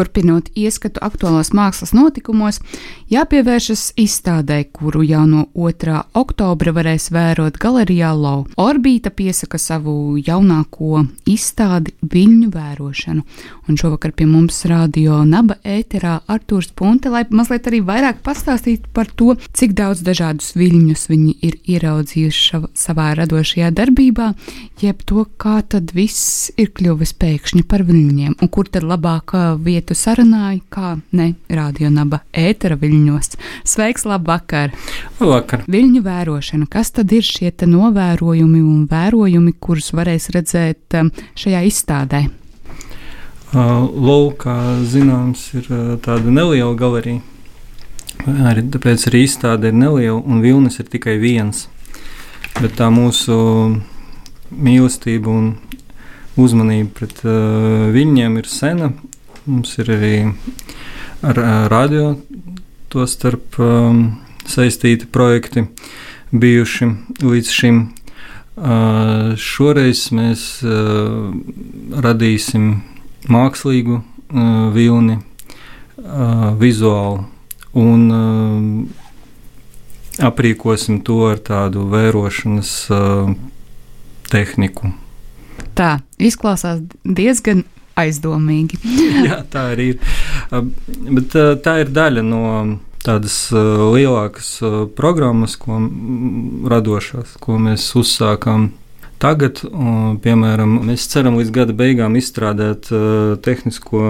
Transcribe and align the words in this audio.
Turpinot 0.00 0.46
ieskatu 0.56 0.96
aktuālās 1.04 1.50
mākslas 1.52 1.90
notikumos, 1.92 2.56
jāpievēršas 3.12 3.90
izstādē, 4.00 4.62
kuru 4.72 5.02
jau 5.04 5.26
no 5.28 5.42
2. 5.52 5.96
oktobra 6.16 6.72
varēs 6.72 7.10
vērot 7.12 7.58
galerijā 7.60 8.14
Lau. 8.16 8.46
Orbīta 8.56 9.12
piesaka 9.12 9.60
savu 9.60 10.16
jaunāko 10.16 11.02
izstādi 11.28 11.92
Viļņu 12.00 12.48
vērošanu, 12.54 13.24
un 13.68 13.80
šovakar 13.82 14.14
pie 14.16 14.24
mums 14.30 14.62
radio 14.70 15.18
Naba 15.28 15.58
ēterā 15.68 16.14
Artūrs 16.32 16.72
Punte, 16.72 17.12
lai 17.12 17.26
mazliet 17.28 17.68
arī 17.68 17.82
vairāk 17.84 18.22
pastāstītu 18.24 18.88
par 18.96 19.12
to, 19.12 19.34
cik 19.52 19.76
daudz 19.76 20.00
dažādus 20.06 20.54
viļņus 20.56 21.04
viņi 21.12 21.36
ir 21.44 21.60
ieraudzījuši 21.76 22.62
savā 22.72 23.10
radošajā 23.20 23.68
darbībā, 23.76 24.32
jeb 24.80 25.04
to, 25.04 25.26
kā 25.36 25.58
tad 25.60 25.92
viss 25.92 26.48
ir 26.56 26.72
kļuvis 26.72 27.12
pēkšņi 27.20 27.66
par 27.68 27.84
viļņiem, 27.84 28.40
un 28.40 28.48
kur 28.48 28.72
tad 28.72 28.88
labākā 28.88 29.44
vieta 29.60 29.89
vietu 29.90 29.98
sarunāju, 29.98 30.60
kā 30.70 30.98
ne 31.12 31.34
radionaba 31.48 32.20
ētera 32.32 32.76
viļņos. 32.78 33.36
Sveiks, 33.64 34.04
labvakar! 34.06 34.70
Labvakar! 35.18 35.64
Viļņu 35.66 36.02
vērošana. 36.04 36.66
Kas 36.70 36.90
tad 36.92 37.10
ir 37.12 37.22
šie 37.22 37.50
novērojumi 37.66 38.60
un 38.62 38.86
vērojumi, 38.86 39.52
kurus 39.58 39.92
varēs 39.92 40.30
redzēt 40.30 40.94
um, 40.94 41.10
šajā 41.34 41.64
izstādē? 41.66 42.28
Uh, 43.50 43.90
Lūk, 43.90 44.44
kā 44.44 44.78
zināms, 44.86 45.50
ir 45.54 45.66
uh, 45.70 45.98
tāda 45.98 46.30
neliela 46.30 46.74
galerija. 46.78 47.20
Arī 48.26 48.62
tāpēc 48.70 49.08
arī 49.08 49.24
izstāde 49.24 49.70
ir 49.70 49.74
neliela 49.74 50.20
un 50.20 50.40
vilnis 50.40 50.78
ir 50.78 50.86
tikai 50.86 51.18
viens. 51.18 51.66
Bet 52.60 52.76
tā 52.78 52.90
mūsu 52.92 53.80
mīlestība 54.50 55.30
un 55.30 55.54
uzmanība 56.38 56.92
pret 57.00 57.24
uh, 57.24 57.90
viņiem 57.90 58.38
ir 58.38 58.46
sena. 58.46 58.92
Mums 59.46 59.78
ir 59.80 59.88
arī 59.94 60.14
ar 61.24 61.38
radio 61.72 62.14
to 62.92 63.06
starp 63.08 63.56
um, 63.62 64.20
saistīti 64.48 65.06
projekti 65.06 65.64
bijuši 66.32 66.90
līdz 67.22 67.50
šim. 67.54 67.80
Uh, 68.60 69.32
šoreiz 69.40 70.10
mēs 70.12 70.42
uh, 70.66 71.30
radīsim 72.04 72.82
mākslīgu 73.30 74.00
uh, 74.00 74.04
vilni, 74.74 75.16
uh, 75.16 76.50
vizuālu 76.60 77.24
un 77.80 78.06
uh, 78.12 79.06
aprīkosim 80.28 81.00
to 81.06 81.22
ar 81.30 81.40
tādu 81.40 81.86
vērošanas 81.88 82.72
uh, 82.92 83.32
tehniku. 84.28 84.92
Tā 85.78 86.00
izklausās 86.20 86.82
diezgan 87.04 87.64
aizdomīgi. 88.04 88.80
Jā, 89.28 89.42
tā 89.50 89.70
arī 89.74 89.92
ir. 89.94 90.14
Bet 90.50 91.36
tā 91.64 91.80
ir 91.84 91.92
daļa 91.94 92.24
no 92.26 92.44
tādas 93.04 93.36
lielākas 93.52 94.58
programmas, 94.96 95.56
ko 95.60 95.80
radošās, 96.70 97.38
ko 97.40 97.58
mēs 97.62 97.88
uzsākām. 97.98 98.70
Tagad, 99.20 99.60
piemēram, 100.24 100.78
mēs 100.88 101.04
ceram 101.12 101.36
līdz 101.36 101.50
gada 101.52 101.74
beigām 101.76 102.14
izstrādāt 102.16 102.88
tehnisko 103.44 104.04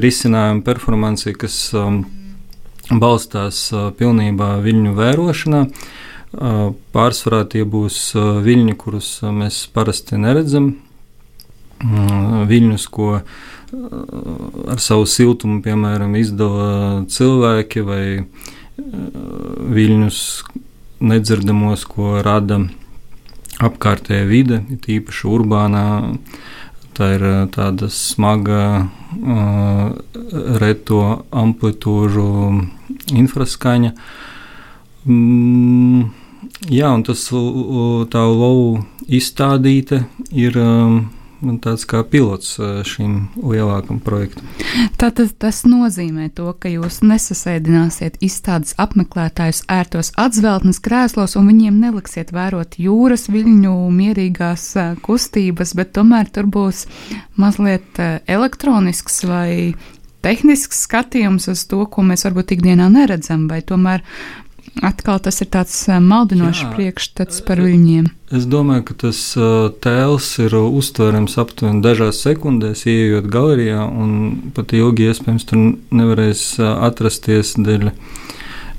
risinājumu 0.00 0.64
performanci, 0.64 1.34
kas 1.36 1.58
balstās 2.88 3.66
pilnībā 3.98 4.54
viļņu 4.64 4.94
vērošanā. 4.96 5.60
Pārsvarā 6.96 7.42
tie 7.52 7.66
būs 7.68 7.98
viļņi, 8.16 8.76
kurus 8.80 9.10
mēs 9.28 9.66
parasti 9.76 10.16
neredzam, 10.18 10.72
viļņus, 11.82 12.86
ko 12.92 13.10
uh, 13.18 13.22
ar 14.70 14.80
savu 14.82 15.06
siltumu, 15.08 15.60
piemēram, 15.64 16.14
izdala 16.18 17.04
cilvēki, 17.10 17.84
vai 17.84 18.04
uh, 18.20 18.26
viļņus 19.74 20.18
nedzirdamos, 21.04 21.84
ko 21.90 22.20
rada 22.24 22.60
apkārtējā 23.64 24.26
vide, 24.28 24.60
tīpaši 24.84 25.30
urbānā. 25.30 25.86
Tā 26.94 27.10
ir 27.16 27.26
uh, 27.26 27.38
tāda 27.54 27.90
smaga, 27.90 28.88
reto 30.60 31.00
amplitūžu 31.30 32.26
infraskaņa. 33.14 33.92
Mm, 35.06 36.08
jā, 36.72 36.90
un 36.90 37.04
tas 37.06 37.26
tā 38.10 38.24
lovu 38.30 38.84
izstādīte 39.06 40.04
ir 40.32 40.58
um, 40.60 40.98
tāds 41.62 41.84
kā 41.88 42.02
pilots 42.06 42.56
šim 42.88 43.28
lielākam 43.40 44.00
projektam. 44.04 44.46
Tātad 45.00 45.32
tas 45.40 45.62
nozīmē 45.68 46.30
to, 46.36 46.50
ka 46.58 46.70
jūs 46.72 47.00
nesasēdināsiet 47.04 48.20
izstādes 48.24 48.76
apmeklētājus 48.80 49.64
ērtos 49.72 50.12
atzveltnes 50.20 50.80
krēslos 50.84 51.36
un 51.40 51.50
viņiem 51.52 51.80
neliksiet 51.82 52.32
vērot 52.34 52.78
jūras 52.80 53.28
viļņu 53.32 53.74
mierīgās 53.94 54.70
kustības, 55.04 55.74
bet 55.78 55.92
tomēr 55.96 56.30
tur 56.32 56.48
būs 56.50 56.86
mazliet 57.40 58.00
elektronisks 58.26 59.24
vai 59.28 59.74
tehnisks 60.24 60.86
skatījums 60.86 61.50
uz 61.52 61.66
to, 61.68 61.82
ko 61.90 62.04
mēs 62.06 62.24
varbūt 62.24 62.56
ikdienā 62.56 62.88
neredzam, 62.92 63.44
vai 63.50 63.60
tomēr 63.66 64.04
atkal 64.82 65.20
tas 65.22 65.40
ir 65.42 65.50
tāds 65.54 65.76
eh, 65.88 66.00
maldinošs 66.02 66.64
priekšstats 66.74 67.42
par 67.46 67.62
viņiem. 67.62 68.08
Es 68.34 68.48
domāju, 68.50 68.86
ka 68.88 68.96
tas 69.04 69.18
uh, 69.38 69.68
tēls 69.84 70.26
ir 70.42 70.56
uztverams 70.58 71.36
aptuveni 71.38 71.84
dažās 71.84 72.18
sekundēs, 72.24 72.82
ienākot 72.90 73.28
galerijā, 73.30 73.84
un 73.86 74.50
pat 74.56 74.74
ilgi 74.74 75.10
iespējams 75.12 75.46
tur 75.46 75.60
nevarēs 75.94 76.46
uh, 76.58 76.72
atrasties 76.88 77.54
dēļ 77.60 77.92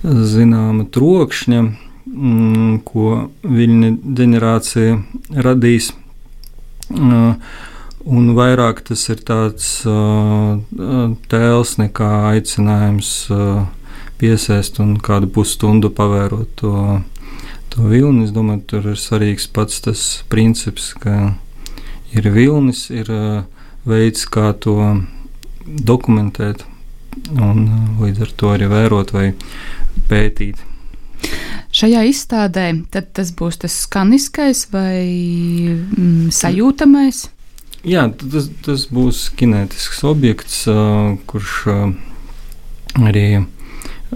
zināma 0.05 0.85
trokšņa, 0.93 1.61
mm, 2.09 2.73
ko 2.85 3.29
viņa 3.41 3.93
ģenerācija 4.19 4.99
radīs. 5.45 5.93
Un 8.05 8.27
vairāk 8.37 8.83
tas 8.85 9.01
ir 9.09 9.23
tāds 9.25 9.69
tēls 11.31 11.71
nekā 11.81 12.11
aicinājums 12.35 13.13
piesēst 14.21 14.79
un 14.83 14.95
kādu 15.03 15.29
pusstundu 15.31 15.91
pavērot 15.93 16.53
to, 16.61 17.01
to 17.73 17.89
vilni. 17.89 18.25
Es 18.27 18.35
domāju, 18.35 18.63
tur 18.71 18.91
ir 18.93 18.99
svarīgs 18.99 19.49
pats 19.51 19.81
tas 19.85 20.05
princips, 20.31 20.93
ka 20.99 21.35
ir 22.15 22.29
vilnis, 22.31 22.87
ir 22.93 23.11
veids, 23.85 24.25
kā 24.31 24.53
to 24.59 24.77
dokumentēt 25.65 26.65
un 27.39 27.67
līdz 28.01 28.25
ar 28.25 28.31
to 28.37 28.53
arī 28.53 28.69
vērot 28.71 29.13
vai 29.15 29.27
pētīt. 30.09 30.61
Šajā 31.75 32.05
izstādē 32.07 32.67
tas 32.91 33.31
būs 33.35 33.59
tas 33.63 33.73
skaniskais 33.85 34.65
vai 34.71 35.03
mm, 35.75 36.29
sajūtamais? 36.35 37.25
Jā, 37.85 38.07
tas, 38.21 38.47
tas 38.65 38.85
būs 38.89 39.27
kinētisks 39.37 40.03
objekts, 40.07 40.63
kurš 41.29 41.57
arī 42.95 43.27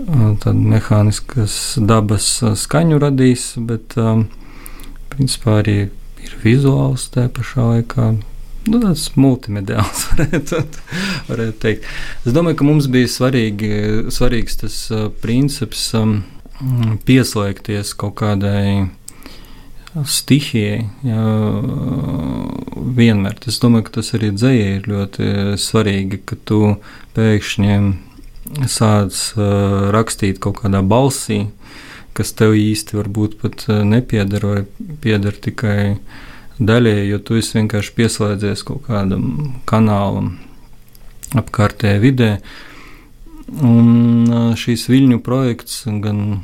mehāniskas 0.05 1.77
dabas 1.77 2.27
skaņu 2.61 2.99
radīs, 3.01 3.53
bet 3.57 3.95
principā 5.13 5.59
arī 5.63 5.77
ir 6.23 6.35
vizuāls 6.43 7.09
tajā 7.13 7.31
pašā 7.35 7.65
laikā. 7.73 8.09
Nu, 8.69 8.79
tāds 8.83 9.07
multimediāls, 9.17 10.05
varētu, 10.11 10.61
varētu 11.29 11.57
teikt. 11.63 11.87
Es 12.27 12.35
domāju, 12.35 12.59
ka 12.59 12.67
mums 12.67 12.89
bija 12.91 13.09
svarīgi, 13.09 13.71
svarīgs 14.13 14.59
tas 14.61 14.77
princips 15.23 15.89
pieslēgties 17.07 17.93
kaut 17.97 18.17
kādai 18.19 18.89
stihijai. 20.05 20.83
Jā, 21.07 21.23
vienmēr. 22.99 23.39
Es 23.49 23.57
domāju, 23.63 23.87
ka 23.87 23.97
tas 23.99 24.13
arī 24.17 24.33
dzējai 24.35 24.75
ir 24.77 24.91
ļoti 24.91 25.31
svarīgi, 25.59 26.21
ka 26.29 26.37
tu 26.47 26.61
pēkšņi 27.17 27.79
sāc 28.69 29.15
uh, 29.37 29.89
rakstīt 29.95 30.41
kaut 30.43 30.61
kādā 30.63 30.81
balsī, 30.85 31.47
kas 32.17 32.33
tev 32.35 32.57
īsti 32.57 32.97
varbūt 32.97 33.37
pat 33.39 33.63
nepieder, 33.69 34.43
vai 34.43 34.89
pieder 35.03 35.35
tikai 35.35 35.99
daļai, 36.59 37.07
jo 37.07 37.19
tu 37.23 37.37
esi 37.39 37.59
vienkārši 37.59 37.95
pieslēdzies 37.95 38.65
kaut 38.67 38.83
kādam 38.89 39.55
kanālam 39.69 40.33
apkārtējā 41.39 42.01
vidē. 42.03 42.31
Un 43.65 44.29
šīs 44.59 44.85
viļņu 44.91 45.21
projekts 45.25 45.85
gan 46.03 46.41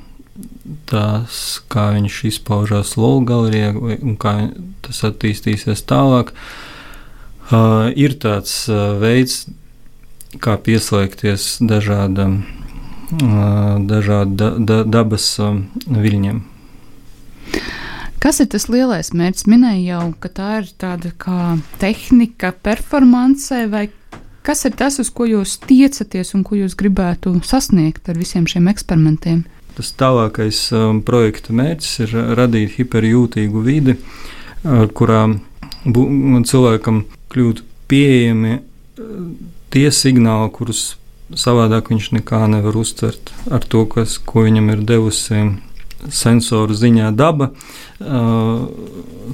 tas, 0.89 1.41
kā 1.71 1.89
viņš 1.95 2.21
izpaužās 2.31 2.95
Lolo 2.99 3.21
galerijā, 3.27 3.73
un 3.75 4.15
kā 4.19 4.33
tas 4.85 5.03
attīstīsies 5.07 5.85
tālāk, 5.87 6.31
ir 7.99 8.17
tāds 8.23 8.55
veids, 9.01 9.45
kā 10.41 10.57
pieslēgties 10.61 11.57
dažādam, 11.63 12.43
dažādu 13.89 14.35
da, 14.39 14.51
da, 14.57 14.81
dabas 14.83 15.29
viļņiem. 15.85 16.43
Kas 18.25 18.41
ir 18.41 18.47
tas 18.49 18.63
lielais 18.73 19.11
mērķis? 19.13 19.45
Minēju 19.45 19.83
jau, 19.85 20.05
ka 20.17 20.31
tā 20.33 20.49
ir 20.63 20.69
tāda 20.81 21.11
kā 21.21 21.59
tehnika, 21.77 22.49
performance, 22.65 23.59
vai 23.69 23.83
kas 24.45 24.65
ir 24.65 24.73
tas, 24.77 24.97
uz 24.97 25.11
ko 25.13 25.27
jūs 25.29 25.59
tiecaties 25.61 26.33
un 26.33 26.41
ko 26.47 26.57
jūs 26.57 26.73
gribētu 26.79 27.35
sasniegt 27.45 28.09
ar 28.09 28.17
visiem 28.17 28.47
šiem 28.49 28.71
eksperimentiem? 28.71 29.43
Tas 29.77 29.91
tālākais 29.99 30.63
um, 30.73 31.03
projekta 31.05 31.53
mērķis 31.53 31.93
ir 32.07 32.15
radīt 32.39 32.77
hiperjūtīgu 32.79 33.61
vidi, 33.61 33.97
uh, 33.99 34.87
kurā 34.97 35.25
cilvēkam 35.85 37.03
kļūtu 37.29 37.65
pieejami 37.91 38.55
uh, 38.55 39.29
tie 39.75 39.89
signāli, 39.91 40.49
kurus 40.55 40.95
savādāk 41.35 41.89
viņš 41.91 42.11
nekā 42.19 42.45
nevar 42.47 42.77
uztvert 42.79 43.33
ar 43.51 43.65
to, 43.67 43.83
kas, 43.89 44.17
ko 44.23 44.45
viņam 44.45 44.71
ir 44.71 44.83
devusi 44.87 45.41
sensoru 46.11 46.75
ziņā 46.77 47.09
daba. 47.17 47.49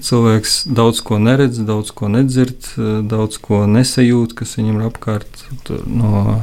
Cilvēks 0.02 0.54
daudz 0.72 1.02
ko 1.06 1.18
neredz, 1.22 1.60
daudz 1.68 1.92
ko 1.94 2.08
nedzird, 2.12 2.70
daudz 3.12 3.38
ko 3.44 3.66
nesajūt, 3.70 4.36
kas 4.40 4.56
viņam 4.58 4.80
ir 4.80 4.88
apkārt. 4.88 5.44
No, 5.86 6.40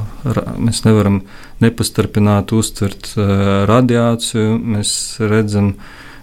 mēs 0.61 0.83
nevaram 0.85 1.23
nepastarpināt 1.65 2.53
uztvert 2.55 3.15
radiāciju, 3.71 4.59
mēs 4.77 4.93
redzam 5.23 5.75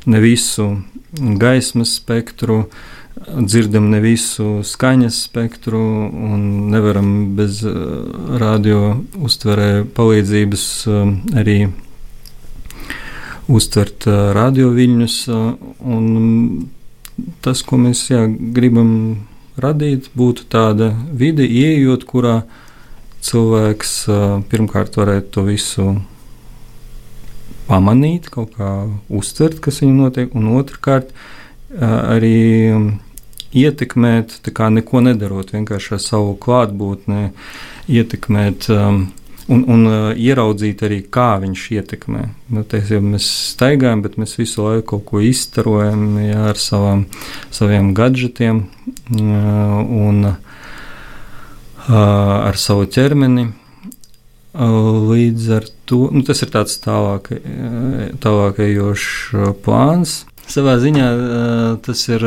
ne 0.06 0.22
visu 0.22 0.70
gaismas 1.16 1.96
spektru, 1.98 2.66
dzirdam 3.16 3.88
ne 3.90 4.02
visu 4.04 4.60
skaņas 4.66 5.22
spektru 5.30 5.80
un 5.80 6.42
nevaram 6.72 7.36
bez 7.38 7.62
radio 8.42 8.98
uztverē 9.16 9.86
palīdzības 9.96 10.66
arī 11.40 11.58
uztvert 13.52 14.08
radioviļņus. 14.36 15.16
Tas, 17.46 17.62
ko 17.64 17.80
mēs 17.80 18.04
jā, 18.12 18.26
gribam 18.28 18.92
radīt, 19.62 20.10
būtu 20.18 20.50
tāda 20.52 20.92
vide, 21.16 21.46
ieejot, 21.48 22.04
kurā 22.10 22.42
cilvēks 23.24 23.94
pirmkārt 24.52 25.00
varētu 25.00 25.32
to 25.38 25.46
visu 25.48 25.88
pamanīt, 27.70 28.28
kaut 28.34 28.58
kā 28.60 28.74
uztvert, 29.08 29.62
kas 29.64 29.80
viņam 29.82 30.04
notiek, 30.04 30.36
un 30.36 30.52
otrkārt 30.60 31.16
arī 31.80 32.36
ietekmēt, 33.56 34.40
kā 34.56 34.70
neko 34.74 35.04
nedarot, 35.06 35.54
vienkārši 35.56 35.96
ar 35.96 36.02
savu 36.04 36.34
klātbūtni 36.42 37.30
ietekmēt 37.92 38.68
um, 38.74 39.06
un, 39.52 39.64
un 39.72 39.86
uh, 39.88 40.08
ieraudzīt 40.18 40.84
arī, 40.86 41.02
kā 41.12 41.36
viņš 41.44 41.66
ietekmē. 41.78 42.24
Nu, 42.56 42.66
ties, 42.70 42.92
mēs 43.04 43.28
staigājam, 43.54 44.04
bet 44.06 44.18
mēs 44.22 44.36
visu 44.40 44.66
laiku 44.66 44.88
kaut 44.96 45.06
ko 45.12 45.22
izstarojam 45.24 46.18
jā, 46.24 46.48
ar 46.52 46.62
savām, 46.62 47.06
saviem 47.54 47.94
gadgetiem 47.98 48.66
uh, 48.66 49.78
un 49.84 50.32
uh, 50.32 50.40
ar 51.90 52.60
savu 52.60 52.90
ķermeni. 52.90 53.52
Uh, 54.56 55.10
līdz 55.12 55.50
ar 55.52 55.66
to 55.84 56.06
nu, 56.16 56.22
tas 56.24 56.40
ir 56.46 56.52
tāds 56.54 56.78
tālāk, 56.84 57.34
uh, 57.36 58.06
tālākajošs 58.24 59.60
plāns. 59.66 60.24
Savā 60.52 60.76
ziņā 60.80 61.08
uh, 61.12 61.64
tas 61.86 62.04
ir 62.12 62.24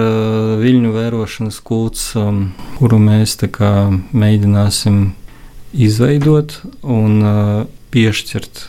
viļņu 0.62 0.90
vērošanas 0.96 1.60
kults, 1.64 2.10
um, 2.18 2.48
kuru 2.80 2.98
mēs 3.02 3.36
mēģināsim 3.38 4.98
izveidot 5.72 6.58
un 6.82 7.22
piešķirt 7.92 8.64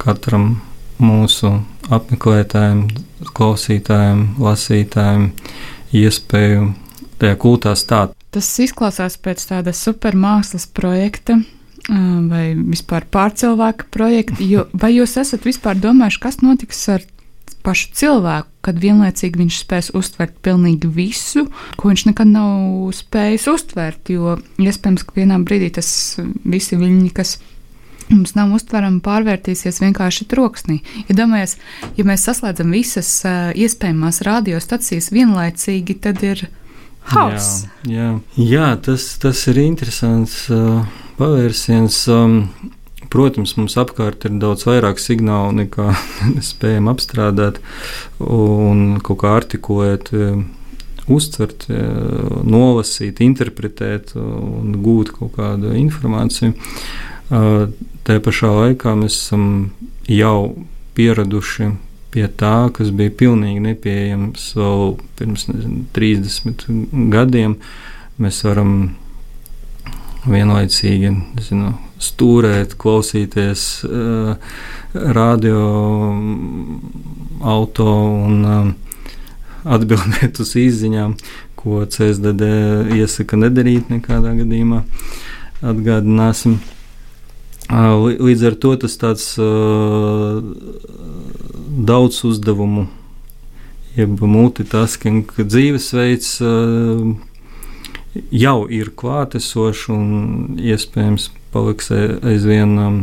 katram 0.00 0.60
mūsu 1.02 1.50
apmeklētājiem, 1.92 2.86
klausītājiem, 3.34 4.24
lasītājiem 4.42 5.30
iespēju 5.94 6.68
tajā 7.20 7.38
kultā 7.40 7.74
stāt. 7.78 8.14
Tas 8.34 8.48
izklausās 8.62 9.16
pēc 9.22 9.44
tāda 9.50 9.74
supermākslas 9.76 10.66
projekta. 10.74 11.40
Vai 11.84 12.54
vispār 12.56 13.04
pārcilvēka 13.12 13.90
projekta, 13.92 14.38
jo 14.40 14.62
vai 14.72 14.94
jūs 14.94 15.18
esat 15.20 15.44
vispār 15.44 15.76
domājuši, 15.76 16.20
kas 16.22 16.38
notiks 16.40 16.78
ar 16.94 17.02
pašu 17.64 17.90
cilvēku, 17.96 18.50
kad 18.64 18.78
vienlaicīgi 18.80 19.40
viņš 19.40 19.58
spēs 19.62 19.90
uztvert 19.96 20.36
pilnīgi 20.44 20.88
visu, 20.92 21.46
ko 21.80 21.90
viņš 21.90 22.06
nekad 22.10 22.30
nav 22.30 22.92
spējis 22.96 23.48
uztvert. 23.52 24.12
Jo 24.12 24.36
iespējams, 24.60 25.04
ka 25.06 25.16
vienā 25.16 25.40
brīdī 25.44 25.70
tas 25.78 25.88
visi 26.44 26.78
viņi, 26.80 27.08
kas 27.16 27.38
mums 28.10 28.34
nav 28.36 28.52
uztverami, 28.56 29.00
pārvērtīsies 29.04 29.80
vienkārši 29.84 30.28
troksnī. 30.28 30.80
Ja 31.08 31.16
domājies, 31.24 31.56
ja 31.96 32.04
mēs 32.08 32.26
saslēdzam 32.28 32.74
visas 32.74 33.10
iespējamās 33.24 34.20
radiostacijas 34.28 35.08
vienlaicīgi, 35.14 35.98
tad 36.04 36.20
ir 36.26 36.46
hauss. 37.14 37.64
Jā, 37.88 38.12
jā. 38.36 38.44
jā 38.44 38.70
tas, 38.84 39.08
tas 39.22 39.44
ir 39.52 39.60
interesants 39.64 40.44
uh, 40.52 40.84
pavērsiens. 41.18 42.04
Um, 42.12 42.40
Protams, 43.12 43.54
mums 43.58 43.76
apkārt 43.80 44.26
ir 44.26 44.36
daudz 44.42 44.66
vairāk 44.68 45.00
signālu 45.02 45.54
nekā 45.62 45.92
spējam 46.50 46.90
apstrādāt 46.92 47.60
un 48.20 49.00
kaut 49.04 49.22
kā 49.22 49.34
artikulēt, 49.38 50.12
e, 50.14 50.34
uztvert, 51.10 51.66
e, 51.68 51.80
nolasīt, 52.48 53.22
interpretēt 53.24 54.14
un 54.18 54.76
gūt 54.84 55.14
kaut 55.18 55.34
kādu 55.38 55.74
informāciju. 55.78 56.54
Tā 58.04 58.20
pašā 58.20 58.50
laikā 58.52 58.92
mēs 59.00 59.16
esam 59.16 59.44
jau 60.10 60.54
pieraduši 60.94 61.70
pie 62.14 62.26
tā, 62.38 62.68
kas 62.74 62.92
bija 62.94 63.12
pilnīgi 63.18 63.62
nepieejams 63.64 64.52
vēl 64.58 64.92
pirms 65.18 65.48
nezinu, 65.50 65.86
30 65.96 66.66
gadiem. 67.10 67.56
Mēs 68.22 68.44
varam 68.46 68.74
vienlaicīgi 70.28 71.10
zinu, 71.44 71.72
stūrēt, 72.02 72.76
klausīties 72.80 73.64
uh, 73.86 74.34
radio, 74.94 75.60
auto 77.44 77.88
un 78.28 78.44
uh, 78.44 78.70
atbildēt 79.64 80.40
uz 80.44 80.54
izziņām, 80.60 81.16
ko 81.60 81.84
CSDD 81.88 82.48
iesaka 82.98 83.38
nedarīt 83.40 83.92
nekādā 83.92 84.34
gadījumā. 84.40 84.82
Atgādināsim. 85.64 86.58
Līdz 87.72 88.42
ar 88.50 88.56
to 88.60 88.74
tas 88.82 88.98
tāds 89.00 89.30
uh, 89.40 90.42
daudz 91.88 92.20
uzdevumu, 92.28 92.88
jeb 93.96 94.20
multitasking 94.20 95.32
dzīvesveids. 95.38 96.36
Uh, 98.14 98.22
jau 98.34 98.64
ir 98.70 98.92
klātesošs 98.96 99.88
un 99.92 100.58
iespējams 100.60 101.30
paliks 101.54 101.90
aizvien 101.94 102.76
um, 102.78 103.00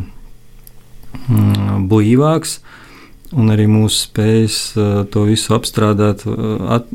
mm, 1.28 1.88
blīvāks. 1.92 2.60
Un 3.32 3.48
arī 3.54 3.64
mūsu 3.72 4.10
spējas 4.10 4.58
uh, 4.76 4.90
to 5.08 5.24
visu 5.30 5.54
apstrādāt, 5.56 6.26
uh, 6.28 6.58
at, 6.80 6.90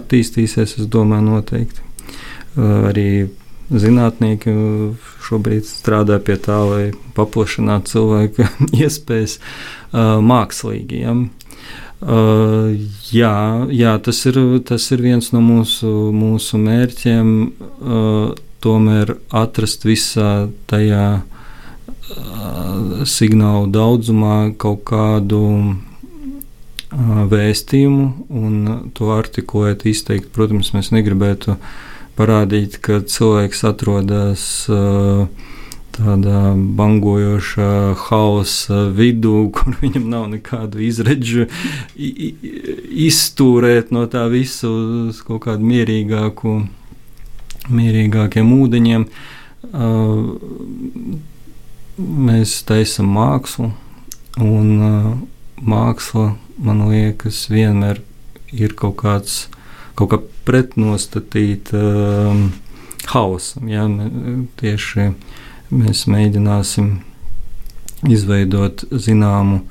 attīstīsies, 0.00 0.74
es 0.80 0.88
domāju, 0.90 1.28
noteikti. 1.36 1.84
Uh, 2.56 2.88
arī 2.90 3.06
zinātnieki 3.70 4.52
šobrīd 5.22 5.64
strādā 5.64 6.18
pie 6.20 6.34
tā, 6.42 6.58
lai 6.66 6.82
paplašinātu 7.16 7.94
cilvēku 7.94 8.48
iespējas 8.82 9.38
mākslīgi. 9.92 10.98
Ja? 11.06 11.14
Uh, 12.02 12.74
jā, 13.14 13.34
jā 13.70 13.92
tas, 14.02 14.18
ir, 14.26 14.38
tas 14.66 14.88
ir 14.90 15.04
viens 15.04 15.28
no 15.30 15.38
mūsu, 15.44 15.90
mūsu 16.10 16.58
mērķiem. 16.58 17.28
Uh, 17.78 18.32
tomēr 18.62 19.16
atrast 19.34 19.86
visā 19.86 20.48
tajā 20.70 21.06
uh, 21.22 23.06
signālu 23.06 23.70
daudzumā 23.74 24.52
kaut 24.58 24.84
kādu 24.90 25.42
vēstījumu 26.92 28.06
un 28.28 28.90
to 28.92 29.14
artikulēt, 29.14 29.86
izteikt. 29.88 30.28
Protams, 30.34 30.74
mēs 30.74 30.90
negribētu 30.92 31.56
parādīt, 32.18 32.76
ka 32.84 33.00
cilvēks 33.08 33.64
atrodas. 33.70 34.44
Uh, 34.68 35.30
tādā 35.96 36.52
bangojošā 36.78 37.94
hausa 38.06 38.86
vidū, 38.96 39.48
kur 39.54 39.76
viņam 39.80 40.08
nav 40.12 40.28
nekādu 40.32 40.82
izredzu, 40.84 41.48
izstūrēt 43.06 43.92
no 43.94 44.06
tā 44.10 44.26
visu 44.32 44.70
uz 45.08 45.20
kaut 45.26 45.44
kādu 45.46 45.68
mierīgāku, 45.68 46.56
mierīgākiem 47.72 48.54
ūdeņiem. 48.58 49.06
mēs 52.02 52.56
taisām 52.66 53.12
mākslu, 53.14 53.72
un 54.40 54.68
uh, 54.80 55.12
māksla, 55.60 56.32
man 56.58 56.86
liekas, 56.88 57.46
vienmēr 57.52 58.00
ir 58.52 58.74
kaut 58.74 58.96
kāds, 59.02 59.46
kaut 59.94 60.10
kā 60.12 60.18
pretnostatīt 60.46 61.70
um, 61.76 62.50
hausam. 63.12 63.68
Ja? 63.70 63.86
Tieši 64.60 65.12
mēs 65.72 66.06
mēģināsim 66.10 66.94
izveidot 68.10 68.84
zināmu 68.92 69.62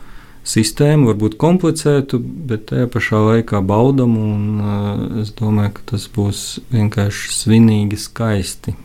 sistēmu, 0.48 1.12
varbūt 1.12 1.38
komplicētu, 1.42 2.20
bet 2.50 2.70
tajā 2.72 2.88
pašā 2.92 3.20
laikā 3.28 3.62
baudamu. 3.66 4.24
Un, 4.36 4.46
uh, 4.62 5.20
es 5.22 5.34
domāju, 5.38 5.76
ka 5.78 5.92
tas 5.94 6.08
būs 6.12 6.46
vienkārši 6.74 7.36
svinīgi 7.36 8.00
skaisti. 8.02 8.76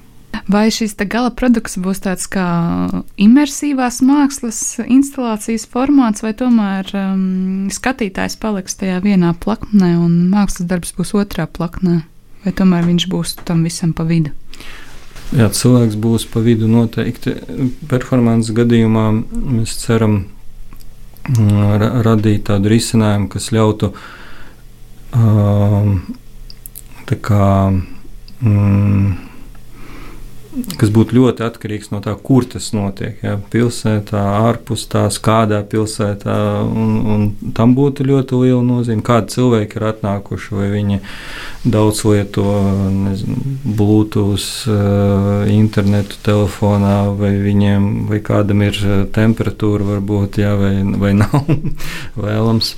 Vai 0.52 0.68
šis 0.70 0.94
gala 1.10 1.32
produkts 1.34 1.78
būs 1.82 2.02
tāds 2.04 2.28
kā 2.30 2.46
imersīvās 3.18 3.98
mākslas 4.04 4.60
instalācijas 4.84 5.64
formāts, 5.66 6.22
vai 6.22 6.36
tomēr 6.38 6.92
um, 6.94 7.66
skatītājs 7.72 8.36
paliks 8.38 8.78
tajā 8.78 9.00
vienā 9.02 9.32
plaknē 9.42 9.96
un 9.98 10.28
mākslas 10.30 10.68
darbs 10.70 10.92
būs 10.94 11.16
otrā 11.18 11.48
plaknē, 11.50 12.02
vai 12.44 12.52
tomēr 12.54 12.86
viņš 12.86 13.08
būs 13.10 13.38
tam 13.48 13.64
visam 13.66 13.96
pa 13.96 14.06
vidu? 14.06 14.36
Jā, 15.34 15.48
cilvēks 15.50 15.96
būs 15.98 16.26
pa 16.30 16.40
vidu 16.44 16.68
noteikti. 16.70 17.34
Performances 17.90 18.54
gadījumā 18.54 19.08
mēs 19.34 19.74
ceram 19.80 20.20
mm, 21.32 21.72
ra 21.82 21.90
radīt 22.06 22.46
tādu 22.46 22.70
risinājumu, 22.70 23.26
kas 23.32 23.50
ļautu 23.54 23.90
um, 25.18 25.96
tā 27.10 27.18
kā. 27.26 27.48
Mm, 28.44 29.25
kas 30.80 30.90
būtu 30.94 31.16
ļoti 31.18 31.44
atkarīgs 31.46 31.90
no 31.92 32.00
tā, 32.04 32.14
kur 32.22 32.46
tas 32.48 32.70
notiek. 32.76 33.18
Ja, 33.24 33.36
pilsētā, 33.52 34.20
ārpus 34.46 34.86
tās, 34.92 35.18
kādā 35.22 35.60
pilsētā. 35.68 36.36
Un, 36.66 36.94
un 37.12 37.52
tam 37.56 37.74
būtu 37.76 38.06
ļoti 38.08 38.40
liela 38.40 38.62
nozīme. 38.64 39.04
Kādi 39.06 39.36
cilvēki 39.36 39.78
ir 39.78 39.88
atnākuši, 39.90 40.54
vai 40.56 40.68
viņi 40.72 41.00
daudz 41.66 42.04
lieto 42.06 42.46
nezinu, 42.94 43.56
Bluetooth, 43.66 44.48
uh, 44.70 45.44
internetu, 45.52 46.20
telefonā, 46.26 46.98
vai, 47.18 47.34
viņiem, 47.42 48.06
vai 48.10 48.22
kādam 48.24 48.62
ir 48.66 48.78
eh, 48.84 49.02
temperatūra, 49.12 49.86
varbūt, 49.96 50.40
ja, 50.42 50.54
vai, 50.58 50.78
vai 51.00 51.12
nav 51.18 51.50
vēlams. 52.26 52.74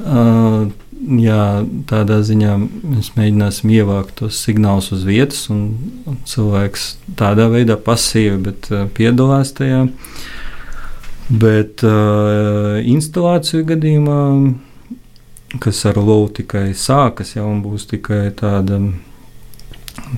Uh, 0.00 0.70
jā, 1.00 1.44
tādā 1.88 2.20
ziņā 2.26 2.54
mēs 2.60 3.12
mēģināsim 3.16 3.72
ievākt 3.72 4.18
tos 4.20 4.40
signālus 4.44 4.90
uz 4.94 5.04
vietas, 5.08 5.46
un, 5.52 5.72
un 6.08 6.18
cilvēks 6.28 6.86
tādā 7.18 7.48
veidā 7.52 7.78
pasīvi, 7.80 8.36
bet 8.48 8.70
uh, 8.72 8.86
piedalās 8.96 9.54
tajā. 9.56 9.86
Bet 11.30 11.84
uh, 11.86 12.80
instalāciju 12.82 13.68
gadījumā, 13.68 14.20
kas 15.62 15.84
ar 15.86 16.00
lovu 16.02 16.30
tikai 16.40 16.70
sākas, 16.74 17.36
jau 17.36 17.48
būs 17.62 17.86
tikai 17.90 18.24
tāda 18.36 18.80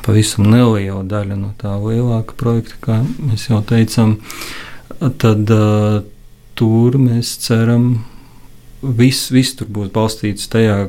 pavisam 0.04 0.48
neliela 0.48 1.02
daļa 1.04 1.36
no 1.36 1.52
tā 1.60 1.74
lielāka 1.80 2.36
projekta, 2.38 2.78
kā 2.80 3.02
mēs 3.20 3.48
jau 3.50 3.60
teicām, 3.66 4.16
tad 5.20 5.52
uh, 5.52 6.00
tur 6.58 6.96
mēs 7.00 7.36
ceram 7.44 7.92
viss, 8.82 9.30
viss 9.32 9.56
tur 9.58 9.70
būs 9.72 9.92
balstīts 9.94 10.50
tajā, 10.52 10.88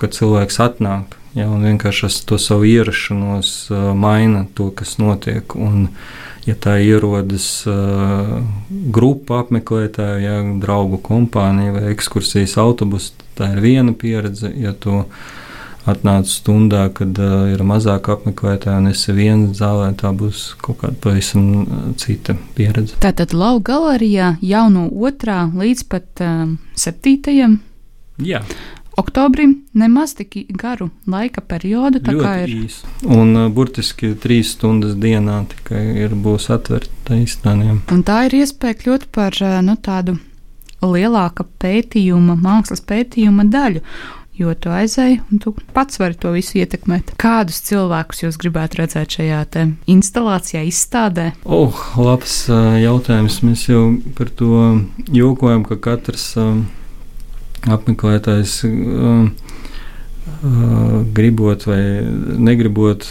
ka 0.00 0.10
cilvēks 0.10 0.60
atnāk. 0.62 1.18
Ja, 1.34 1.48
un 1.50 1.66
vienkārši 1.66 2.06
ar 2.06 2.16
to 2.28 2.38
savu 2.38 2.66
ierašanos 2.70 3.50
uh, 3.72 3.88
maina 3.98 4.44
to, 4.54 4.68
kas 4.70 4.96
notiek. 5.02 5.56
Un, 5.58 5.88
ja 6.46 6.54
tā 6.54 6.76
ierodas 6.78 7.64
uh, 7.66 8.36
grupa 8.94 9.40
apmeklētāju, 9.42 10.20
ja 10.22 10.36
draugu 10.62 11.00
kompānija 11.02 11.74
vai 11.74 11.88
ekskursijas 11.90 12.54
autobus, 12.62 13.10
tā 13.34 13.50
ir 13.56 13.64
viena 13.64 13.96
pieredze. 13.98 14.52
Ja 14.54 14.76
to 14.78 15.08
atnāca 15.90 16.30
stundā, 16.30 16.86
kad 16.96 17.18
uh, 17.20 17.48
ir 17.52 17.64
mazāk 17.66 18.08
apmeklētāju 18.14 18.82
un 18.82 18.92
esi 18.92 19.14
viens 19.16 19.56
zālē, 19.58 19.90
tā 20.00 20.12
būs 20.16 20.54
kaut 20.62 20.80
kāda 20.82 20.96
pavisam 21.04 21.50
uh, 21.62 21.82
cita 22.00 22.36
pieredze. 22.56 22.96
Tātad 23.04 23.36
Lauka 23.36 23.74
galerijā 23.74 24.34
jau 24.44 24.64
no 24.72 24.88
2. 24.92 25.36
līdz 25.60 25.84
pat 25.92 26.24
uh, 26.24 26.56
7. 26.80 27.60
Jā. 28.24 28.42
Oktobrim 28.96 29.56
nemaz 29.74 30.12
tik 30.14 30.36
garu 30.54 30.88
laika 31.10 31.42
periodu. 31.42 31.98
Tā 32.04 32.12
Ļoti 32.14 32.24
kā 32.24 32.34
ir 32.44 32.52
īsi. 32.62 32.92
Un 33.10 33.34
uh, 33.34 33.48
burtiski 33.52 34.12
trīs 34.22 34.52
stundas 34.54 34.94
dienā 35.00 35.40
tikai 35.50 35.82
ir 36.04 36.14
būs 36.14 36.46
atvērta 36.54 37.18
izstādēm. 37.18 37.82
Un 37.90 38.04
tā 38.06 38.24
ir 38.28 38.38
iespēja 38.44 38.78
kļūt 38.84 39.08
par 39.14 39.36
uh, 39.42 39.58
nu, 39.66 39.74
tādu 39.82 40.16
lielāka 40.84 41.46
pētījuma, 41.62 42.36
mākslas 42.38 42.84
pētījuma 42.86 43.48
daļu. 43.50 43.82
Jo 44.34 44.50
tu 44.58 44.66
aizēji, 44.74 45.20
un 45.30 45.38
tu 45.38 45.52
pats 45.76 46.00
vari 46.02 46.16
to 46.18 46.32
visu 46.34 46.58
ietekmēt. 46.58 47.12
Kādus 47.22 47.60
cilvēkus 47.68 48.24
jūs 48.24 48.38
gribētu 48.42 48.80
redzēt 48.80 49.14
šajā 49.14 49.44
instalācijā, 49.86 50.64
izstādē? 50.66 51.28
Oh, 51.46 51.70
labs 52.02 52.48
jautājums. 52.50 53.36
Mēs 53.46 53.68
jau 53.68 53.84
par 54.18 54.32
to 54.34 54.80
jokojam, 55.14 55.62
ka 55.68 55.78
katrs 55.78 56.32
apmeklētājs 57.70 58.56
gribot 61.14 61.68
vai 61.70 61.80
negribot. 62.50 63.06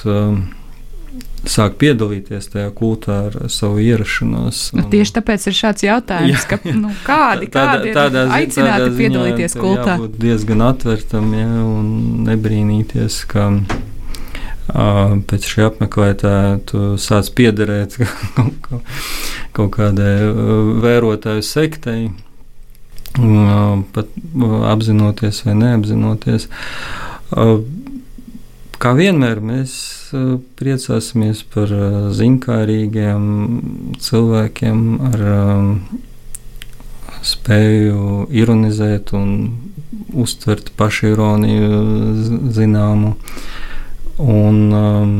Sāk 1.43 1.73
piedalīties 1.81 2.45
tajā 2.53 2.69
kultā 2.71 3.17
ar 3.27 3.33
savu 3.51 3.81
ierašanos. 3.83 4.69
Nu, 4.77 4.85
tieši 4.87 5.17
tāpēc 5.17 5.47
ir 5.49 5.55
šāds 5.57 5.83
jautājums, 5.83 6.37
jā, 6.37 6.43
ka, 6.47 6.59
nu, 6.71 6.91
kādi, 7.03 7.49
kādi 7.51 7.91
tādā, 7.91 7.95
tādā, 7.97 8.21
ir 8.29 8.35
aicināti 8.37 8.85
tādā 8.85 8.93
piedalīties 9.01 9.57
kultā? 9.59 9.97
Jābūt 9.97 10.15
diezgan 10.23 10.63
atvērtam 10.69 11.33
ja, 11.35 11.49
un 11.67 11.89
nebrīnīties, 12.29 13.19
ka 13.33 13.49
uh, 13.59 15.19
pēc 15.27 15.49
šī 15.51 15.67
apmeklētāja 15.67 16.55
tu 16.71 16.85
sāc 17.03 17.33
piederēt 17.35 17.99
kaut, 19.55 19.69
kādai 19.75 20.15
vērotāju 20.87 21.43
sektei. 21.43 22.13
Uh, 23.19 23.83
pat 23.93 24.07
apzinoties 24.71 25.43
vai 25.45 25.59
neapzinoties. 25.59 26.47
Uh, 27.35 27.59
Kā 28.83 28.91
vienmēr 28.97 29.39
mēs 29.39 29.73
uh, 30.11 30.41
priecāsimies 30.59 31.45
par 31.53 31.69
uh, 31.71 32.09
zinkārīgiem 32.11 33.27
cilvēkiem 34.03 34.81
ar 35.07 35.21
um, 35.33 35.69
spēju 37.23 38.25
ironizēt 38.35 39.13
un 39.15 39.29
uztvert 40.19 40.73
pašironiju 40.75 41.79
zināmu 42.57 43.13
un 44.19 44.59
um, 44.75 45.13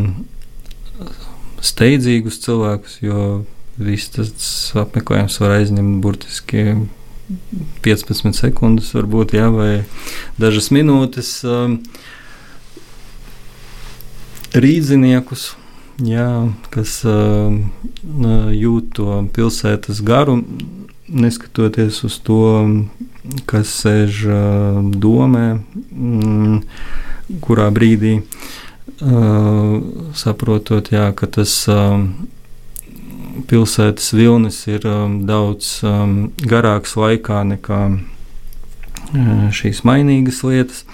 steidzīgus 1.63 2.41
cilvēkus, 2.43 2.97
jo 3.05 3.27
viss 3.79 4.11
tas 4.17 4.49
apmeklējums 4.83 5.39
var 5.39 5.55
aizņemt 5.61 6.01
burtiski 6.03 6.65
15 7.87 8.35
sekundes, 8.35 8.91
varbūt, 8.91 9.37
jā, 9.39 9.47
vai 9.55 9.85
dažas 10.35 10.67
minūtes. 10.75 11.37
Um, 11.47 11.79
rīdziniekus, 14.53 15.53
jā, 16.05 16.27
kas 16.73 16.99
uh, 17.07 17.53
jūt 18.53 18.91
to 18.97 19.21
pilsētas 19.33 20.01
garu, 20.05 20.41
neskatoties 21.09 22.03
uz 22.07 22.19
to, 22.25 22.43
kas 23.49 23.71
sēž 23.83 24.21
uh, 24.27 24.81
domē, 24.93 25.47
mm, 25.91 26.59
kurā 27.43 27.69
brīdī 27.73 28.19
uh, 28.19 29.81
saprotot, 30.17 30.91
jā, 30.93 31.09
ka 31.17 31.29
tas 31.39 31.55
uh, 31.71 31.97
pilsētas 33.49 34.13
vilnis 34.13 34.61
ir 34.69 34.85
um, 34.89 35.23
daudz 35.29 35.79
um, 35.87 36.31
garāks 36.37 36.97
laikā 36.99 37.41
nekā 37.55 37.81
uh, 37.89 39.47
šīs 39.55 39.83
mainīgas 39.87 40.43
lietas. 40.45 40.85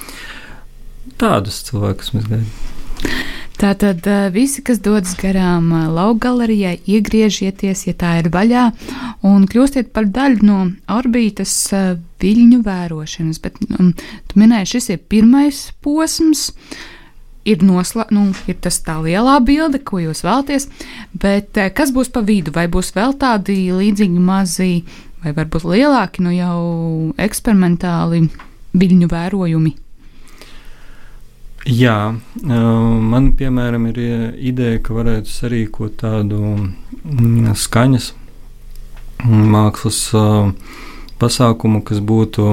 Tādus 1.20 1.60
cilvēkus 1.68 2.16
mēs 2.16 2.32
gaidām. 2.32 3.28
Tātad 3.60 4.06
visi, 4.32 4.62
kas 4.64 4.78
dodas 4.80 5.18
garām 5.20 5.74
laukgalerijai, 5.92 6.78
iegriežieties, 6.88 7.82
ja 7.90 7.94
tā 8.00 8.14
ir 8.22 8.30
vaļā, 8.32 8.70
un 9.28 9.44
kļūstiet 9.52 9.90
par 9.92 10.08
daļu 10.08 10.46
no 10.48 10.60
orbītas 10.96 11.56
viļņu 12.24 12.60
vērošanas. 12.64 13.42
Bet 13.44 13.60
um, 13.76 13.90
tu 14.32 14.40
minēji, 14.40 14.70
šis 14.78 14.88
ir 14.96 15.02
pirmais 15.12 15.60
posms. 15.84 16.54
Ir, 17.50 17.64
nosla, 17.66 18.06
nu, 18.14 18.30
ir 18.52 18.60
tas 18.64 18.78
tā 18.86 18.96
lielā 19.02 19.40
bilde, 19.44 19.80
ko 19.84 20.00
jūs 20.04 20.22
vēlaties, 20.24 20.68
bet 21.20 21.58
kas 21.76 21.92
būs 21.96 22.12
pa 22.14 22.22
vidu? 22.24 22.54
Vai 22.56 22.68
būs 22.72 22.94
vēl 22.96 23.16
tādi 23.20 23.58
līdzīgi 23.74 24.24
mazi, 24.24 24.72
vai 25.24 25.36
varbūt 25.36 25.68
lielāki, 25.68 26.24
nu 26.24 26.36
jau 26.36 26.60
eksperimentāli 27.20 28.28
viļņu 28.78 29.12
vērojumi? 29.12 29.76
Jā, 31.68 32.16
man 32.40 33.32
piemēram 33.36 33.90
ir 33.90 33.98
ideja, 34.40 34.80
ka 34.80 34.96
varētu 34.96 35.28
sarīkot 35.28 35.98
tādu 36.00 36.40
skaņas 37.60 38.14
mākslas 39.28 40.00
pasākumu, 41.20 41.82
kas 41.84 42.00
būtu, 42.00 42.48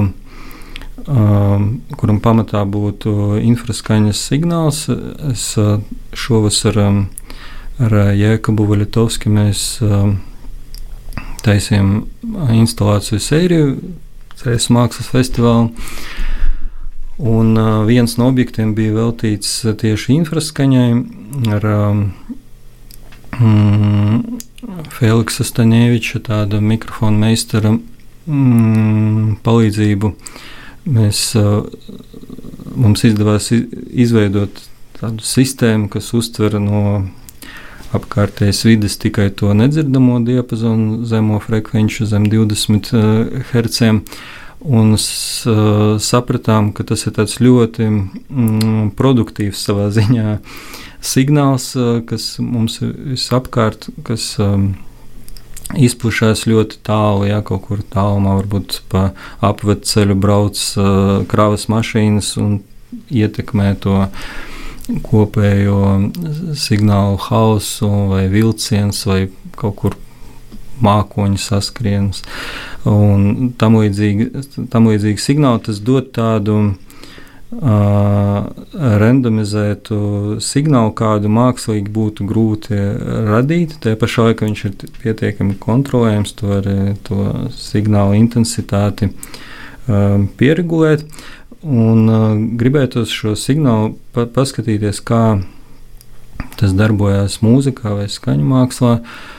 kuram 1.06 2.18
pamatā 2.24 2.64
būtu 2.66 3.38
infraskaņas 3.46 4.24
signāls. 4.32 4.82
Es 5.30 5.52
šovasar 6.12 6.80
ar 6.82 7.98
Jēkabu 8.18 8.66
Vaļatovski 8.72 9.30
mēs 9.30 9.68
taisījām 11.46 12.00
instalāciju 12.58 13.22
sēriju 13.22 13.76
CS 14.40 14.72
mākslas 14.74 15.12
festivālu. 15.14 15.70
Un 17.16 17.56
viens 17.88 18.16
no 18.20 18.28
objektiem 18.28 18.74
bija 18.76 18.92
veltīts 18.92 19.62
tieši 19.80 20.18
infraskaņai 20.20 20.88
ar 21.56 21.64
um, 21.72 22.02
Feliksa 24.96 25.44
Staņēviča, 25.44 26.20
tāda 26.28 26.60
mikrofona 26.60 27.26
meistara 27.26 27.72
mm, 27.76 29.38
palīdzību. 29.46 30.12
Mēs, 30.96 31.20
mums 32.76 33.04
izdevās 33.08 33.50
izveidot 33.50 34.60
tādu 35.00 35.24
sistēmu, 35.26 35.88
kas 35.92 36.12
uztver 36.16 36.58
no 36.62 36.82
apkārtējās 37.96 38.64
vidas 38.66 38.96
tikai 39.00 39.28
to 39.34 39.52
nedzirdamo 39.56 40.20
diapazonu, 40.26 41.04
zemo 41.08 41.40
frekvenču, 41.42 42.06
zem 42.08 42.28
20 42.32 42.92
Hz. 43.50 43.92
Un 44.66 44.96
sapratām, 44.98 46.72
ka 46.74 46.82
tas 46.88 47.06
ir 47.06 47.14
ļoti 47.46 47.86
mm, 47.86 48.88
produktīvs 48.98 49.62
savā 49.68 49.90
ziņā 49.98 50.38
signāls, 51.06 51.70
kas 52.08 52.36
mums 52.42 52.80
visapkārt, 52.82 53.86
kas 54.06 54.32
um, 54.42 54.72
izplatās 55.78 56.46
ļoti 56.50 56.80
tālu, 56.86 57.28
ja 57.30 57.42
kaut 57.46 57.68
kur 57.68 57.84
tālumā, 57.92 58.34
varbūt 58.40 58.80
pa 58.90 59.10
apvedceļu 59.44 60.18
brauc 60.18 60.62
uh, 60.80 61.22
kravas 61.30 61.68
mašīnas 61.70 62.34
un 62.42 62.58
ietekmē 63.10 63.74
to 63.82 64.06
kopējo 65.06 65.78
signālu 66.58 67.18
hausu 67.26 67.88
vai 68.12 68.26
vilciens 68.30 69.02
vai 69.08 69.20
kaut 69.58 69.78
kur 69.80 69.96
mākoņu 70.84 71.40
saskrienus. 71.40 72.22
Un 72.86 73.52
tam 73.58 73.78
līdzīgi, 73.80 75.16
signāli 75.22 75.62
tas 75.66 75.80
dod 75.82 76.10
tādu 76.16 76.56
uh, 76.66 76.76
randomizētu 79.02 79.98
signālu, 80.44 80.92
kādu 80.98 81.30
mākslīgi 81.32 81.92
būtu 81.92 82.26
grūti 82.28 82.80
radīt. 83.30 83.78
Tajā 83.82 83.98
pašā 84.00 84.28
laikā 84.30 84.48
viņš 84.48 84.64
ir 84.68 84.76
pietiekami 85.02 85.58
kontrolējams, 85.62 86.36
to, 86.38 86.52
ar, 86.60 86.70
to 87.06 87.30
signālu 87.56 88.18
intensitāti 88.20 89.10
uh, 89.10 90.22
pieregulēt. 90.38 91.06
Un 91.66 92.06
uh, 92.06 92.26
gribētu 92.60 93.06
šo 93.10 93.34
signālu 93.38 93.96
pa 94.14 94.28
paskatīties, 94.30 95.00
kā 95.02 95.40
tas 96.56 96.72
darbojas 96.76 97.40
mūzikā 97.42 97.96
vai 97.96 98.06
skaņu 98.12 98.46
mākslā. 98.52 98.92
Uh, 99.00 99.32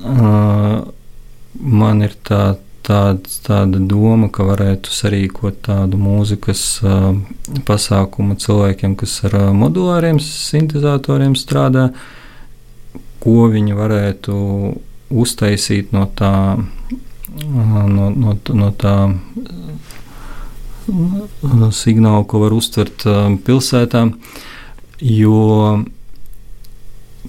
man 0.00 2.04
ir 2.04 2.14
tā, 2.24 2.56
tā, 2.86 3.00
tāda 3.46 3.78
doma, 3.78 4.28
ka 4.32 4.44
varētu 4.46 4.92
sarīkot 4.92 5.62
tādu 5.68 6.00
mūzikas 6.00 6.64
uh, 6.84 7.12
pasākumu 7.68 8.36
cilvēkiem, 8.40 8.96
kas 8.98 9.20
ar 9.28 9.38
uh, 9.38 9.46
modulāriem 9.56 10.20
sintēzatoriem 10.22 11.36
strādā, 11.38 11.90
ko 13.22 13.46
viņi 13.52 13.78
varētu 13.78 14.34
uztaisīt 15.12 15.92
no 15.94 16.08
tā, 16.18 16.34
uh, 16.58 17.88
no, 17.88 18.10
no, 18.10 18.36
no 18.36 18.70
tā 18.74 18.96
signālu, 21.72 22.24
ko 22.26 22.42
var 22.42 22.56
uztvert 22.56 23.04
pilsētā, 23.46 24.08
jo 25.02 25.36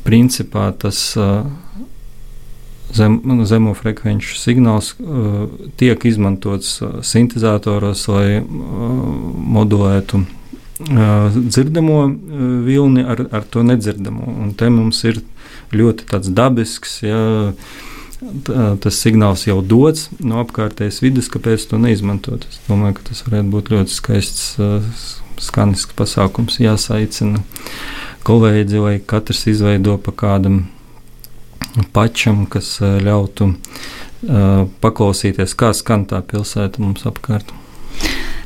principā 0.04 0.72
tas 0.82 1.06
uh, 1.22 1.46
zem, 2.96 3.20
zemo 3.50 3.74
frekvenču 3.78 4.38
signāls 4.40 4.94
uh, 5.00 5.46
tiek 5.80 6.06
izmantots 6.06 6.76
uh, 6.82 7.00
sintēzatoros, 7.06 8.08
lai 8.12 8.28
modulētu 8.44 10.24
dzirdamo 10.84 11.98
vilni 12.66 13.04
ar, 13.08 13.22
ar 13.32 13.44
to 13.50 13.62
nedzirdamo. 13.64 14.26
Un 14.44 14.52
te 14.58 14.68
mums 14.74 15.04
ir 15.08 15.22
ļoti 15.72 16.08
tāds 16.10 16.32
dabisks. 16.34 16.98
Ja, 17.06 17.22
tas 18.84 19.00
signāls 19.04 19.46
jau 19.48 19.60
dots 19.62 20.08
no 20.24 20.40
apkārtējas 20.44 21.02
vidas, 21.04 21.30
kāpēc 21.32 21.68
to 21.70 21.80
neizmantot. 21.82 22.48
Es 22.50 22.62
domāju, 22.68 22.98
ka 23.00 23.10
tas 23.10 23.24
varētu 23.28 23.54
būt 23.54 23.72
ļoti 23.74 23.96
skaists, 23.96 24.46
skanisks 25.44 25.96
pasākums. 25.98 26.60
Jāsaicina 26.64 27.44
kolēģi, 28.28 28.80
lai 28.80 28.96
katrs 29.00 29.46
izveido 29.52 29.98
pa 30.02 30.16
kādam 30.16 30.64
pačam, 31.96 32.46
kas 32.46 32.78
ļautu 32.82 33.54
paklausīties, 34.84 35.58
kā 35.60 35.74
skan 35.76 36.08
tā 36.10 36.22
pilsēta 36.24 36.84
mums 36.84 37.04
apkārt. 37.10 37.52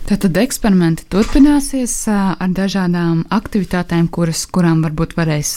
Tātad 0.08 0.38
eksperimenti 0.40 1.04
turpināsies 1.12 1.92
ar 2.08 2.52
dažādām 2.56 3.26
aktivitātēm, 3.28 4.06
kuras, 4.08 4.46
kurām 4.48 4.80
varbūt 4.86 5.18
varēs 5.18 5.50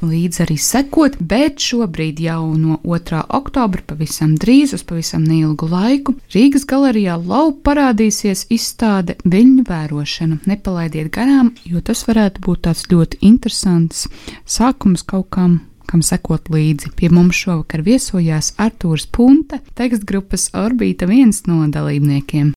līdzi 0.00 0.46
arī 0.46 0.56
sekot, 0.56 1.18
bet 1.20 1.60
šobrīd 1.60 2.22
jau 2.24 2.54
no 2.56 2.78
2. 2.88 3.20
oktobra 3.36 3.84
pavisam 3.84 4.32
drīz, 4.40 4.72
uz 4.78 4.86
pavisam 4.88 5.28
neilgu 5.28 5.68
laiku, 5.68 6.16
Rīgas 6.32 6.64
galerijā 6.64 7.18
lau 7.20 7.52
parādīsies 7.52 8.46
izstāde 8.48 9.18
Viļņu 9.28 9.68
vērošana. 9.68 10.40
Nepalaidiet 10.48 11.12
garām, 11.12 11.52
jo 11.68 11.84
tas 11.84 12.06
varētu 12.08 12.48
būt 12.48 12.64
tāds 12.64 12.88
ļoti 12.88 13.20
interesants 13.28 14.06
sākums 14.48 15.04
kaut 15.04 15.28
kam 15.36 15.60
kam 15.88 16.04
sekot 16.04 16.50
līdzi. 16.52 16.92
Pie 16.98 17.10
mums 17.12 17.40
šovakar 17.40 17.82
viesojās 17.86 18.54
Artūrs 18.60 19.08
Punte, 19.10 19.62
tekstgrupas 19.78 20.50
Orbīta 20.58 21.08
viens 21.10 21.44
no 21.48 21.64
dalībniekiem. 21.72 22.52